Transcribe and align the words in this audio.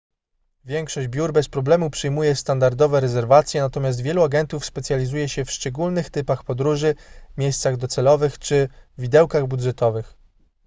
większość 0.65 1.07
biur 1.07 1.33
bez 1.33 1.49
problemu 1.49 1.89
przyjmuje 1.89 2.35
standardowe 2.35 2.99
rezerwacje 2.99 3.61
natomiast 3.61 4.01
wielu 4.01 4.23
agentów 4.23 4.65
specjalizuje 4.65 5.29
się 5.29 5.45
w 5.45 5.51
szczególnych 5.51 6.09
typach 6.09 6.43
podróży 6.43 6.95
miejscach 7.37 7.77
docelowych 7.77 8.39
czy 8.39 8.69
widełkach 8.97 9.47
budżetowych 9.47 10.17